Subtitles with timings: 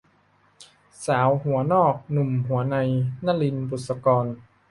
[1.05, 2.75] สาวหัวนอกหนุ่มหัวใน-
[3.25, 4.25] นลิน บุษกร